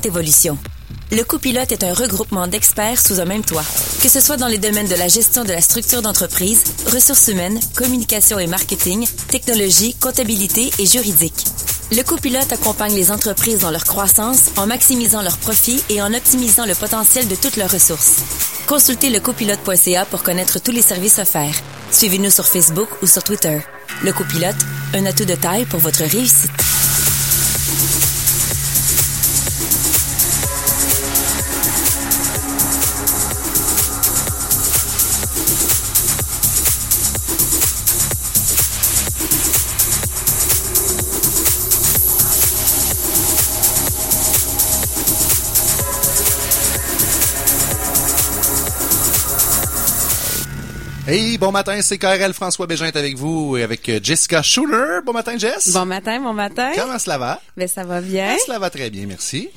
évolution. 0.00 0.58
Le 1.10 1.24
copilote 1.24 1.72
est 1.72 1.84
un 1.84 1.92
regroupement 1.92 2.46
d'experts 2.46 3.00
sous 3.00 3.20
un 3.20 3.24
même 3.24 3.44
toit. 3.44 3.64
Que 4.02 4.08
ce 4.08 4.20
soit 4.20 4.36
dans 4.36 4.48
les 4.48 4.58
domaines 4.58 4.88
de 4.88 4.94
la 4.94 5.08
gestion 5.08 5.44
de 5.44 5.52
la 5.52 5.60
structure 5.60 6.00
d'entreprise, 6.00 6.62
ressources 6.90 7.28
humaines, 7.28 7.60
communication 7.76 8.38
et 8.38 8.46
marketing, 8.46 9.06
technologie, 9.28 9.94
comptabilité 9.94 10.70
et 10.78 10.86
juridique. 10.86 11.44
Le 11.94 12.02
copilote 12.02 12.50
accompagne 12.52 12.94
les 12.94 13.10
entreprises 13.10 13.58
dans 13.58 13.70
leur 13.70 13.84
croissance 13.84 14.50
en 14.56 14.66
maximisant 14.66 15.20
leurs 15.20 15.36
profits 15.36 15.82
et 15.90 16.00
en 16.00 16.14
optimisant 16.14 16.64
le 16.64 16.74
potentiel 16.74 17.28
de 17.28 17.34
toutes 17.34 17.56
leurs 17.56 17.70
ressources. 17.70 18.22
Consultez 18.66 19.10
lecopilote.ca 19.10 20.06
pour 20.06 20.22
connaître 20.22 20.58
tous 20.58 20.72
les 20.72 20.80
services 20.80 21.18
offerts. 21.18 21.60
Suivez-nous 21.90 22.30
sur 22.30 22.46
Facebook 22.46 22.88
ou 23.02 23.06
sur 23.06 23.22
Twitter. 23.22 23.60
Le 24.02 24.12
copilote, 24.14 24.56
un 24.94 25.04
atout 25.04 25.26
de 25.26 25.34
taille 25.34 25.66
pour 25.66 25.80
votre 25.80 26.04
réussite. 26.04 26.50
Hey, 51.14 51.36
bon 51.36 51.52
matin, 51.52 51.78
c'est 51.82 51.98
KRL 51.98 52.32
François 52.32 52.66
Bégin 52.66 52.86
est 52.86 52.96
avec 52.96 53.18
vous 53.18 53.58
et 53.58 53.62
avec 53.62 53.86
euh, 53.90 54.00
Jessica 54.02 54.40
Schuller. 54.40 55.00
Bon 55.04 55.12
matin, 55.12 55.36
Jess. 55.36 55.70
Bon 55.74 55.84
matin, 55.84 56.18
bon 56.22 56.32
matin. 56.32 56.70
Comment 56.74 56.98
cela 56.98 57.18
va? 57.18 57.38
Ben, 57.54 57.68
ça 57.68 57.84
va 57.84 58.00
bien. 58.00 58.34
Cela 58.46 58.58
va 58.58 58.70
très 58.70 58.88
bien, 58.88 59.04
merci. 59.06 59.50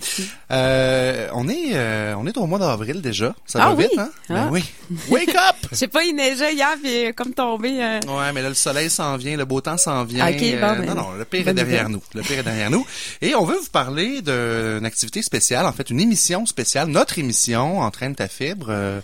Euh, 0.51 1.29
on 1.33 1.47
est 1.47 1.69
euh, 1.73 2.13
on 2.17 2.27
est 2.27 2.37
au 2.37 2.45
mois 2.45 2.59
d'avril 2.59 3.01
déjà. 3.01 3.33
Ça 3.45 3.59
Ah 3.61 3.69
va 3.69 3.75
oui? 3.75 3.83
vite, 3.89 3.97
hein? 3.97 4.09
Ben 4.27 4.35
Ah. 4.35 4.49
oui. 4.51 4.65
Wake 5.09 5.29
up! 5.29 5.55
Je 5.71 5.77
sais 5.77 5.87
pas, 5.87 6.03
il 6.03 6.13
neigeait 6.13 6.53
hier, 6.55 6.75
puis 6.83 7.13
comme 7.15 7.33
tombé. 7.33 7.81
euh, 7.81 7.99
Ouais, 8.05 8.33
mais 8.33 8.41
là, 8.41 8.49
le 8.49 8.55
soleil 8.55 8.89
s'en 8.89 9.15
vient, 9.15 9.37
le 9.37 9.45
beau 9.45 9.61
temps 9.61 9.77
s'en 9.77 10.03
vient. 10.03 10.27
Ok, 10.27 10.37
bon, 10.41 10.59
ben, 10.59 10.85
non, 10.87 10.95
non, 10.95 11.11
le 11.17 11.23
pire 11.23 11.47
est 11.47 11.53
derrière 11.53 11.87
nous. 11.87 12.03
Le 12.15 12.21
pire 12.21 12.39
est 12.39 12.43
derrière 12.43 12.69
nous. 12.69 12.85
Et 13.21 13.33
on 13.33 13.45
veut 13.45 13.57
vous 13.57 13.69
parler 13.71 14.21
d'une 14.21 14.85
activité 14.85 15.21
spéciale, 15.21 15.65
en 15.65 15.71
fait, 15.71 15.89
une 15.89 16.01
émission 16.01 16.45
spéciale, 16.45 16.89
notre 16.89 17.17
émission, 17.17 17.79
Entraîne 17.79 18.13
ta 18.13 18.27
fibre, 18.27 18.67
euh, 18.69 18.99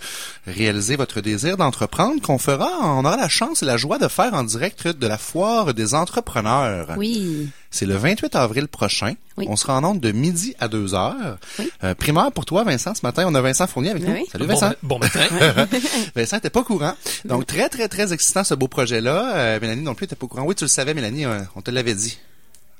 réaliser 0.47 0.97
votre 0.97 1.21
désir 1.21 1.55
d'entreprendre, 1.55 2.21
qu'on 2.21 2.40
fera, 2.41 2.69
on 2.81 3.05
aura 3.05 3.15
la 3.15 3.29
chance 3.29 3.63
et 3.63 3.65
la 3.65 3.77
joie 3.77 3.97
de 3.97 4.07
faire 4.09 4.33
en 4.33 4.43
direct 4.43 4.87
de 4.87 5.07
la 5.07 5.17
foire 5.17 5.73
des 5.73 5.93
entrepreneurs. 5.95 6.87
Oui. 6.97 7.47
C'est 7.69 7.85
le 7.85 7.95
28 7.95 8.35
avril 8.35 8.67
prochain. 8.67 9.13
Oui. 9.37 9.45
On 9.49 9.55
sera 9.55 9.77
en 9.77 9.83
onde 9.85 10.01
de 10.01 10.11
midi 10.11 10.53
à 10.59 10.67
2 10.67 10.93
heures. 10.93 11.37
Oui. 11.59 11.71
Euh, 11.85 11.95
primaire 11.95 12.31
pour 12.33 12.43
toi, 12.45 12.63
Vincent. 12.65 12.93
Ce 12.95 13.01
matin, 13.03 13.23
on 13.27 13.33
a 13.35 13.39
Vincent 13.41 13.65
Fournier 13.67 13.91
avec 13.91 14.03
nous. 14.05 14.11
Oui. 14.13 14.25
Salut, 14.29 14.45
Bon, 14.47 14.53
Vincent. 14.53 14.67
ma- 14.69 14.75
bon 14.83 14.99
matin. 14.99 15.21
Vincent 16.15 16.35
n'était 16.37 16.49
pas 16.49 16.59
au 16.59 16.63
courant. 16.65 16.93
Donc, 17.23 17.45
très, 17.47 17.69
très, 17.69 17.87
très 17.87 18.11
excitant 18.11 18.43
ce 18.43 18.53
beau 18.55 18.67
projet-là. 18.67 19.35
Euh, 19.35 19.59
Mélanie 19.61 19.83
non 19.83 19.93
plus 19.95 20.03
n'était 20.03 20.17
pas 20.17 20.25
au 20.25 20.27
courant. 20.27 20.43
Oui, 20.43 20.55
tu 20.55 20.65
le 20.65 20.69
savais, 20.69 20.93
Mélanie, 20.93 21.25
euh, 21.25 21.39
on 21.55 21.61
te 21.61 21.71
l'avait 21.71 21.95
dit. 21.95 22.17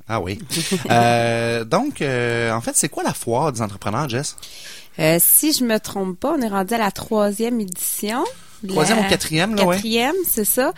Ah 0.10 0.20
oui. 0.20 0.40
Euh, 0.92 1.64
donc, 1.64 2.02
euh, 2.02 2.52
en 2.52 2.60
fait, 2.60 2.74
c'est 2.76 2.90
quoi 2.90 3.04
la 3.04 3.14
foire 3.14 3.52
des 3.54 3.62
entrepreneurs, 3.62 4.10
Jess? 4.10 4.36
Euh, 5.00 5.20
si 5.22 5.54
je 5.54 5.64
me 5.64 5.80
trompe 5.80 6.20
pas, 6.20 6.36
on 6.38 6.42
est 6.42 6.50
rendu 6.50 6.74
à 6.74 6.78
la 6.78 6.92
troisième 6.92 7.62
édition. 7.62 8.26
Troisième 8.68 9.00
ou 9.00 9.04
quatrième, 9.10 9.56
là, 9.56 9.66
ouais. 9.66 9.76
Quatrième, 9.76 10.16
c'est 10.28 10.46
ça. 10.46 10.74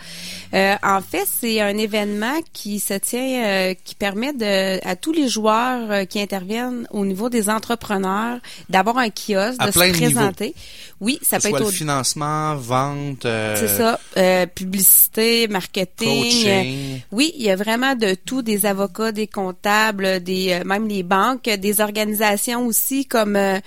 Euh, 0.54 0.74
en 0.82 1.00
fait, 1.00 1.26
c'est 1.40 1.60
un 1.60 1.76
événement 1.76 2.38
qui 2.52 2.80
se 2.80 2.94
tient, 2.94 3.44
euh, 3.44 3.74
qui 3.84 3.94
permet 3.94 4.32
de, 4.32 4.86
à 4.86 4.96
tous 4.96 5.12
les 5.12 5.28
joueurs 5.28 5.90
euh, 5.90 6.04
qui 6.04 6.20
interviennent 6.20 6.86
au 6.90 7.04
niveau 7.04 7.28
des 7.28 7.50
entrepreneurs 7.50 8.38
d'avoir 8.68 8.98
un 8.98 9.08
kiosque, 9.10 9.56
À 9.58 9.66
de 9.66 9.72
se 9.72 9.78
plein 9.78 9.92
présenter. 9.92 10.54
Oui, 11.00 11.18
ça 11.22 11.38
Que 11.38 11.42
peut 11.42 11.48
soit 11.50 11.58
être 11.60 11.66
le 11.66 11.72
financement, 11.72 12.54
vente, 12.56 13.24
euh, 13.26 13.56
C'est 13.58 13.76
ça. 13.76 13.98
Euh, 14.16 14.46
publicité, 14.46 15.48
marketing. 15.48 16.22
coaching. 16.22 17.00
oui, 17.12 17.32
il 17.36 17.42
y 17.42 17.50
a 17.50 17.56
vraiment 17.56 17.94
de 17.94 18.14
tout, 18.14 18.42
des 18.42 18.64
avocats, 18.66 19.12
des 19.12 19.26
comptables, 19.26 20.22
des 20.22 20.62
même 20.64 20.88
les 20.88 21.02
banques, 21.02 21.44
des 21.44 21.80
organisations 21.80 22.66
aussi 22.66 23.06
comme 23.06 23.36
euh, 23.36 23.58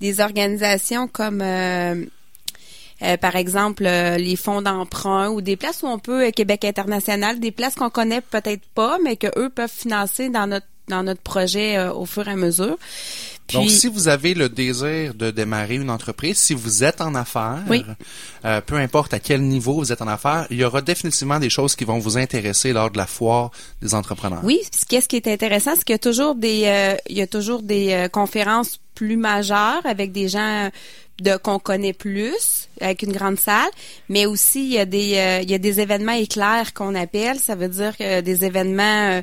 des 0.00 0.20
organisations 0.20 1.08
comme 1.08 1.40
euh, 1.42 2.04
euh, 3.02 3.16
par 3.16 3.36
exemple 3.36 3.84
euh, 3.86 4.16
les 4.16 4.36
fonds 4.36 4.62
d'emprunt 4.62 5.28
ou 5.30 5.40
des 5.40 5.56
places 5.56 5.82
où 5.82 5.86
on 5.86 5.98
peut 5.98 6.26
euh, 6.26 6.30
Québec 6.30 6.64
international, 6.64 7.40
des 7.40 7.50
places 7.50 7.74
qu'on 7.74 7.90
connaît 7.90 8.20
peut-être 8.20 8.64
pas, 8.74 8.98
mais 9.02 9.16
que 9.16 9.26
eux 9.38 9.50
peuvent 9.50 9.70
financer 9.70 10.28
dans 10.28 10.46
notre 10.46 10.66
dans 10.88 11.02
notre 11.02 11.20
projet 11.20 11.76
euh, 11.76 11.92
au 11.92 12.06
fur 12.06 12.28
et 12.28 12.30
à 12.30 12.36
mesure. 12.36 12.78
Puis, 13.48 13.58
Donc, 13.58 13.70
si 13.70 13.88
vous 13.88 14.06
avez 14.06 14.34
le 14.34 14.48
désir 14.48 15.14
de 15.14 15.32
démarrer 15.32 15.74
une 15.76 15.90
entreprise, 15.90 16.36
si 16.36 16.54
vous 16.54 16.84
êtes 16.84 17.00
en 17.00 17.14
affaires, 17.16 17.62
Oui. 17.68 17.84
euh, 18.44 18.60
peu 18.60 18.76
importe 18.76 19.12
à 19.12 19.18
quel 19.18 19.42
niveau 19.42 19.74
vous 19.74 19.92
êtes 19.92 20.00
en 20.02 20.06
affaires, 20.08 20.46
il 20.50 20.58
y 20.58 20.64
aura 20.64 20.82
définitivement 20.82 21.40
des 21.40 21.50
choses 21.50 21.74
qui 21.74 21.84
vont 21.84 21.98
vous 21.98 22.18
intéresser 22.18 22.72
lors 22.72 22.90
de 22.92 22.98
la 22.98 23.06
foire 23.06 23.50
des 23.82 23.94
entrepreneurs. 23.94 24.40
Oui, 24.44 24.60
qu'est-ce 24.88 25.08
qui 25.08 25.16
est 25.16 25.26
intéressant, 25.28 25.72
c'est 25.76 25.82
qu'il 25.84 25.94
y 25.94 25.96
a 25.96 25.98
toujours 25.98 26.36
des, 26.36 26.62
euh, 26.66 26.96
il 27.08 27.16
y 27.16 27.22
a 27.22 27.26
toujours 27.26 27.62
des 27.62 27.92
euh, 27.92 28.08
conférences 28.08 28.78
plus 28.94 29.16
majeures 29.16 29.82
avec 29.84 30.10
des 30.12 30.28
gens 30.28 30.70
de 31.20 31.36
qu'on 31.36 31.58
connaît 31.58 31.92
plus 31.92 32.68
avec 32.80 33.02
une 33.02 33.12
grande 33.12 33.38
salle, 33.38 33.70
mais 34.08 34.26
aussi 34.26 34.64
il 34.66 34.72
y 34.72 34.78
a 34.78 34.84
des 34.84 35.16
euh, 35.16 35.40
il 35.42 35.50
y 35.50 35.54
a 35.54 35.58
des 35.58 35.80
événements 35.80 36.12
éclairs 36.12 36.74
qu'on 36.74 36.94
appelle, 36.94 37.38
ça 37.38 37.54
veut 37.54 37.68
dire 37.68 37.96
que 37.96 38.20
des 38.20 38.44
événements 38.44 39.10
euh, 39.10 39.22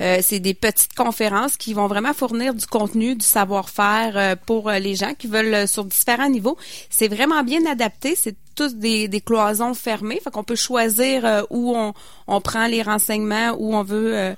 euh, 0.00 0.18
c'est 0.22 0.40
des 0.40 0.54
petites 0.54 0.94
conférences 0.94 1.56
qui 1.56 1.74
vont 1.74 1.86
vraiment 1.86 2.14
fournir 2.14 2.54
du 2.54 2.66
contenu, 2.66 3.14
du 3.14 3.26
savoir-faire 3.26 4.16
euh, 4.16 4.36
pour 4.46 4.70
euh, 4.70 4.78
les 4.78 4.94
gens 4.94 5.14
qui 5.14 5.26
veulent 5.26 5.54
euh, 5.54 5.66
sur 5.66 5.84
différents 5.84 6.30
niveaux. 6.30 6.56
C'est 6.90 7.08
vraiment 7.08 7.42
bien 7.42 7.64
adapté, 7.66 8.14
c'est 8.16 8.36
tous 8.54 8.74
des, 8.74 9.08
des 9.08 9.20
cloisons 9.20 9.74
fermées, 9.74 10.20
fait 10.22 10.30
qu'on 10.30 10.44
peut 10.44 10.56
choisir 10.56 11.24
euh, 11.24 11.42
où 11.50 11.76
on, 11.76 11.92
on 12.26 12.40
prend 12.40 12.66
les 12.66 12.82
renseignements, 12.82 13.56
où 13.58 13.74
on 13.74 13.82
veut 13.82 14.16
euh, 14.16 14.34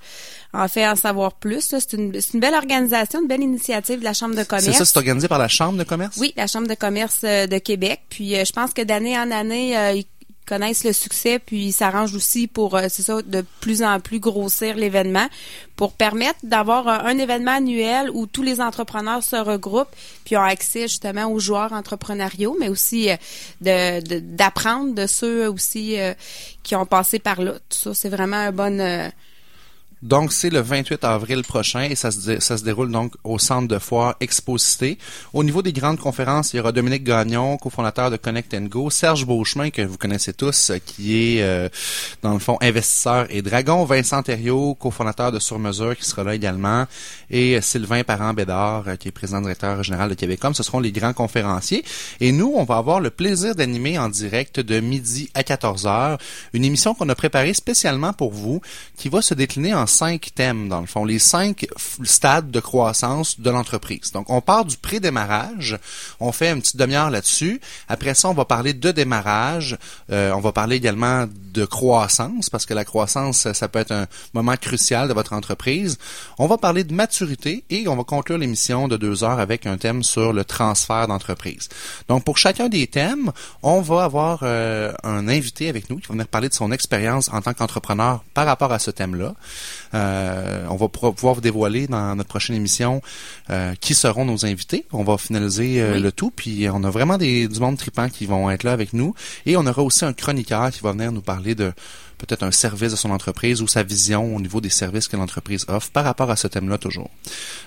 en 0.53 0.69
fait 0.69 0.87
en 0.87 0.97
savoir 0.97 1.35
plus. 1.35 1.61
C'est 1.79 1.93
une, 1.93 2.19
c'est 2.21 2.35
une 2.35 2.41
belle 2.41 2.55
organisation, 2.55 3.21
une 3.21 3.29
belle 3.29 3.43
initiative 3.43 3.99
de 4.01 4.05
la 4.05 4.15
Chambre 4.15 4.35
de 4.35 4.41
C'est 4.41 4.49
commerce. 4.49 4.79
ça, 4.79 4.85
c'est 4.85 4.97
organisé 4.97 5.29
par 5.29 5.39
la 5.39 5.49
Chambre 5.49 5.79
de 5.79 5.85
commerce? 5.85 6.17
Oui, 6.19 6.33
la 6.37 6.47
Chambre 6.47 6.67
de 6.69 6.75
commerce 6.75 7.21
euh, 7.25 7.47
de 7.47 7.59
Québec. 7.59 8.01
Puis 8.09 8.37
euh, 8.37 8.45
je 8.45 8.53
pense 8.53 8.73
que 8.73 8.83
d'année 8.83 9.19
en 9.19 9.31
année, 9.31 9.77
euh, 9.77 9.93
ils 9.93 10.07
connaissent 10.47 10.85
le 10.85 10.93
succès, 10.93 11.39
puis 11.39 11.67
ils 11.67 11.73
s'arrangent 11.73 12.15
aussi 12.15 12.47
pour, 12.47 12.77
euh, 12.77 12.87
c'est 12.89 13.03
ça, 13.03 13.21
de 13.21 13.45
plus 13.61 13.83
en 13.83 14.01
plus 14.01 14.21
grossir 14.21 14.77
l'événement, 14.77 15.27
pour 15.75 15.93
permettre 15.93 16.39
d'avoir 16.43 16.89
un 16.89 17.19
événement 17.19 17.57
annuel 17.57 18.11
où 18.15 18.27
tous 18.27 18.43
les 18.43 18.61
entrepreneurs 18.61 19.23
se 19.23 19.37
regroupent, 19.37 19.95
puis 20.25 20.37
ont 20.37 20.43
accès 20.43 20.83
justement 20.83 21.27
aux 21.27 21.39
joueurs 21.41 21.73
entrepreneuriaux, 21.73 22.57
mais 22.59 22.69
aussi 22.69 23.11
euh, 23.11 23.17
de 23.61 24.01
de- 24.07 24.21
d'apprendre 24.21 24.95
de, 24.95 25.07
ceux 25.07 25.51
aussi 25.51 25.99
euh, 26.01 26.15
qui 26.63 26.75
ont 26.77 26.87
passé 26.87 27.19
par 27.19 27.43
là. 27.43 27.53
Tout 27.69 27.79
ça, 27.79 27.95
c'est 27.95 28.09
vraiment 28.09 28.37
un 28.37 28.53
bon... 28.53 28.81
euh, 28.81 29.09
Donc, 30.03 30.33
c'est 30.33 30.51
le 30.51 30.61
28 30.61 31.05
avril 31.05 31.43
prochain 31.43 31.83
et 31.83 31.95
ça 31.95 32.11
se, 32.11 32.63
déroule 32.63 32.91
donc 32.91 33.15
au 33.25 33.39
centre 33.39 33.67
de 33.67 33.79
foire 33.79 34.15
Exposité. 34.21 34.99
Au 35.33 35.43
niveau 35.43 35.63
des 35.63 35.73
grandes 35.73 35.99
conférences, 35.99 36.53
il 36.53 36.59
y 36.59 36.61
aura 36.61 36.73
Dominique 36.73 37.05
Gagnon, 37.05 37.57
cofondateur 37.57 38.11
de 38.11 38.17
Connect 38.17 38.55
Go, 38.69 38.91
Serge 38.91 39.25
Beauchemin, 39.25 39.71
que 39.71 39.83
vous 39.83 39.97
connaissez 39.97 40.33
tous, 40.33 40.71
euh, 40.71 40.79
qui 40.85 41.39
est, 41.39 41.43
euh, 41.43 41.69
dans 42.23 42.35
le 42.35 42.39
fond, 42.39 42.59
investisseur 42.61 43.27
et 43.31 43.43
dragon, 43.43 43.85
Vincent 43.85 44.23
Thériault, 44.23 44.75
cofondateur 44.75 45.33
de 45.33 45.39
Sur 45.39 45.59
Mesure, 45.59 45.97
qui 45.97 46.05
sera 46.05 46.25
là 46.25 46.35
également, 46.35 46.87
et 47.31 47.57
euh, 47.57 47.61
Sylvain 47.61 48.05
Parent-Bédard, 48.05 48.85
euh, 48.87 48.97
qui 48.97 49.09
est 49.09 49.13
président 49.13 49.41
directeur 49.41 49.83
général 49.83 50.11
de 50.11 50.15
Québecom. 50.15 50.55
Ce 50.55 50.63
seront 50.63 50.81
les 50.81 50.93
grands 50.93 51.13
conférenciers. 51.13 51.85
Et 52.21 52.33
nous, 52.33 52.53
on 52.55 52.65
va 52.65 52.77
avoir 52.77 53.01
le 53.01 53.11
plaisir 53.11 53.55
d'animer 53.55 53.99
en 53.99 54.09
direct 54.09 54.61
de 54.61 54.81
midi 54.81 55.31
à 55.35 55.43
14 55.43 55.87
heures 55.87 56.19
une 56.53 56.65
émission 56.65 56.95
qu'on 56.95 57.09
a 57.09 57.15
préparée 57.15 57.55
spécialement 57.55 58.13
pour 58.13 58.33
vous, 58.33 58.61
qui 58.97 59.09
va 59.09 59.23
se 59.23 59.35
décliner 59.35 59.75
en 59.75 59.86
cinq 59.87 60.31
thèmes, 60.35 60.69
dans 60.69 60.81
le 60.81 60.87
fond, 60.87 61.05
les 61.05 61.19
cinq 61.19 61.67
stades 62.05 62.51
de 62.51 62.61
croissance 62.61 63.41
de 63.41 63.51
l'entreprise. 63.51 64.13
Donc, 64.13 64.31
on 64.31 64.41
part 64.41 64.65
du 64.65 64.77
pré-démarrage, 64.77 65.79
on 66.21 66.33
fait 66.33 66.51
une 66.51 66.61
petite 66.61 66.77
demi-heure 66.77 67.11
là-dessus. 67.11 67.61
Après 67.89 68.15
ça, 68.15 68.29
on 68.29 68.35
va 68.35 68.45
parler 68.45 68.75
de 68.75 68.91
démarrage, 68.91 69.79
Euh, 70.13 70.31
on 70.33 70.41
va 70.41 70.53
parler 70.53 70.77
également 70.77 71.27
de 71.53 71.65
croissance, 71.65 72.49
parce 72.49 72.65
que 72.65 72.75
la 72.75 72.85
croissance, 72.85 73.39
ça- 73.39 73.55
ça 73.55 73.67
peut 73.69 73.79
être 73.81 73.93
un 73.93 74.07
moment 74.35 74.57
crucial 74.57 75.09
de 75.09 75.13
votre 75.15 75.33
entreprise. 75.33 75.99
On 76.39 76.47
va 76.47 76.59
parler 76.59 76.85
de 76.85 76.95
maturité 76.95 77.65
et 77.71 77.89
on 77.89 77.97
va 77.97 78.05
conclure 78.05 78.39
l'émission 78.39 78.87
de 78.89 78.97
deux 78.97 79.25
heures 79.25 79.41
avec 79.41 79.67
un 79.67 79.79
thème 79.79 80.03
sur 80.03 80.33
le 80.33 80.45
transfert 80.45 81.09
d'entreprise. 81.09 81.69
Donc, 82.09 82.25
pour 82.25 82.39
chacun 82.39 82.69
des 82.69 82.87
thèmes, 82.87 83.33
on 83.63 83.81
va 83.81 84.05
avoir 84.05 84.41
euh, 84.43 84.93
un 85.03 85.29
invité 85.29 85.69
avec 85.69 85.91
nous 85.91 85.97
qui 85.97 86.07
va 86.09 86.13
venir 86.13 86.29
parler 86.29 86.49
de 86.49 86.55
son 86.55 86.71
expérience 86.73 87.29
en 87.33 87.41
tant 87.43 87.55
qu'entrepreneur 87.55 88.23
par 88.35 88.47
rapport 88.47 88.73
à 88.73 88.79
ce 88.79 88.91
thème-là. 88.91 89.35
Euh, 89.95 90.65
on 90.69 90.77
va 90.77 90.89
pouvoir 90.89 91.35
vous 91.35 91.41
dévoiler 91.41 91.87
dans 91.87 92.15
notre 92.17 92.29
prochaine 92.29 92.57
émission 92.57 93.03
euh, 93.51 93.75
qui 93.81 93.95
seront 93.95 94.25
nos 94.25 94.45
invités. 94.45 94.85
On 94.93 95.05
va 95.05 95.17
finaliser 95.19 95.81
euh, 95.81 95.95
Oui. 95.95 96.01
le 96.01 96.13
tout, 96.13 96.31
puis 96.35 96.69
on 96.73 96.83
a 96.85 96.91
vraiment 96.91 97.19
des, 97.19 97.49
du 97.49 97.61
monde 97.61 97.77
tripant 97.77 98.09
qui 98.09 98.27
vont 98.27 98.51
être 98.51 98.65
là 98.65 98.73
avec 98.73 98.93
nous. 98.93 99.15
Et 99.47 99.57
on 99.57 99.67
aura 99.67 99.83
aussi 99.83 100.05
un 100.05 100.13
chroniqueur 100.13 100.71
qui 100.71 100.81
va 100.81 100.93
venir 100.93 101.13
nous 101.13 101.23
parler 101.23 101.55
de 101.55 101.73
peut-être 102.19 102.43
un 102.43 102.51
service 102.51 102.93
de 102.93 102.97
son 102.97 103.11
entreprise 103.11 103.63
ou 103.63 103.69
sa 103.69 103.83
vision 103.83 104.35
au 104.35 104.41
niveau 104.41 104.61
des 104.61 104.71
services 104.71 105.09
que 105.09 105.17
l'entreprise 105.17 105.65
offre 105.69 105.91
par 105.91 106.05
rapport 106.05 106.31
à 106.31 106.37
ce 106.37 106.49
thème-là 106.49 106.79
toujours. 106.79 107.11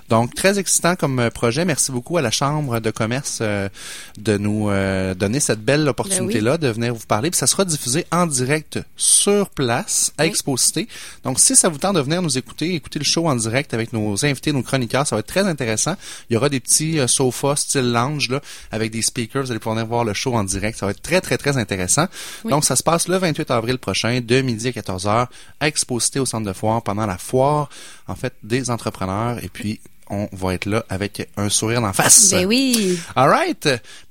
Donc, 0.09 0.33
très 0.33 0.57
excitant 0.59 0.95
comme 0.95 1.19
euh, 1.19 1.29
projet. 1.29 1.65
Merci 1.65 1.91
beaucoup 1.91 2.17
à 2.17 2.21
la 2.21 2.31
Chambre 2.31 2.79
de 2.79 2.91
commerce 2.91 3.39
euh, 3.41 3.69
de 4.17 4.37
nous 4.37 4.69
euh, 4.69 5.13
donner 5.13 5.39
cette 5.39 5.61
belle 5.61 5.87
opportunité-là 5.87 6.57
de 6.57 6.67
venir 6.67 6.93
vous 6.93 7.05
parler. 7.05 7.29
Puis 7.29 7.37
ça 7.37 7.47
sera 7.47 7.65
diffusé 7.65 8.05
en 8.11 8.25
direct 8.25 8.79
sur 8.95 9.49
place 9.49 10.13
à 10.17 10.23
Oui. 10.23 10.29
Exposité. 10.29 10.87
Donc, 11.23 11.39
si 11.39 11.55
ça 11.55 11.69
vous 11.69 11.77
tente 11.77 11.95
de 11.95 12.01
venir 12.01 12.21
nous 12.21 12.37
écouter, 12.37 12.75
écouter 12.75 12.99
le 12.99 13.05
show 13.05 13.27
en 13.27 13.35
direct 13.35 13.73
avec 13.73 13.93
nos 13.93 14.25
invités, 14.25 14.51
nos 14.51 14.63
chroniqueurs, 14.63 15.05
ça 15.05 15.15
va 15.15 15.19
être 15.19 15.27
très 15.27 15.45
intéressant. 15.45 15.95
Il 16.29 16.33
y 16.33 16.37
aura 16.37 16.49
des 16.49 16.59
petits 16.59 16.99
euh, 16.99 17.07
sofas 17.07 17.57
style 17.57 17.91
lounge 17.91 18.29
là, 18.29 18.41
avec 18.71 18.91
des 18.91 19.01
speakers. 19.01 19.43
Vous 19.43 19.51
allez 19.51 19.59
pouvoir 19.59 19.75
venir 19.75 19.87
voir 19.87 20.03
le 20.05 20.13
show 20.13 20.33
en 20.35 20.43
direct. 20.43 20.79
Ça 20.79 20.85
va 20.85 20.91
être 20.91 21.01
très, 21.01 21.21
très, 21.21 21.37
très 21.37 21.57
intéressant. 21.57 22.07
Oui. 22.43 22.51
Donc, 22.51 22.65
ça 22.65 22.75
se 22.75 22.83
passe 22.83 23.07
le 23.07 23.17
28 23.17 23.51
avril 23.51 23.77
prochain, 23.77 24.21
de 24.21 24.38
midi 24.41 24.67
à 24.67 24.71
14h, 24.71 25.27
à 25.59 25.67
Exposité 25.67 26.19
au 26.19 26.25
centre 26.25 26.47
de 26.47 26.53
foire 26.53 26.81
pendant 26.81 27.05
la 27.05 27.17
foire, 27.17 27.69
en 28.07 28.15
fait, 28.15 28.33
des 28.43 28.69
entrepreneurs. 28.69 29.43
Et 29.43 29.49
puis, 29.49 29.79
on 30.09 30.27
va 30.33 30.53
être 30.53 30.65
là 30.65 30.83
avec 30.89 31.29
un 31.37 31.49
sourire 31.49 31.83
en 31.83 31.93
face. 31.93 32.31
Ben 32.31 32.45
oui. 32.45 32.99
All 33.15 33.29
right. 33.29 33.69